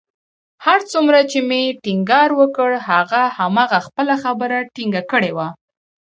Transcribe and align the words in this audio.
هر 0.65 0.79
څومره 0.91 1.19
چې 1.31 1.39
مې 1.49 1.61
ټينګار 1.83 2.29
وکړ، 2.39 2.69
هغه 2.89 3.21
همهغه 3.37 3.79
خپله 3.87 4.13
خبره 4.23 4.57
ټینګه 4.75 5.03
کړې 5.11 5.31
وه 5.37 5.47